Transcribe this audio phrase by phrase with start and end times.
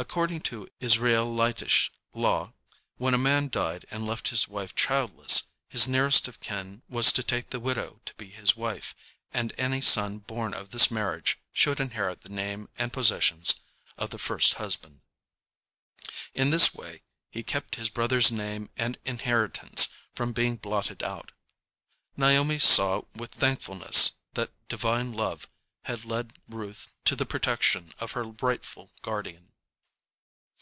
[0.00, 2.52] According to Israelitish law,
[2.98, 7.24] when a man died and left his wife childless, his nearest of kin was to
[7.24, 8.94] take the widow to be his wife,
[9.34, 13.56] and any son born of this marriage should inherit the name and possessions
[13.96, 15.00] of the first husband.
[16.32, 21.32] In this way he kept his brother's name and inheritance from being blotted out.
[22.16, 25.48] Naomi saw with thankfulness that Divine Love
[25.86, 29.46] had led Ruth to the protection of her rightful guardian.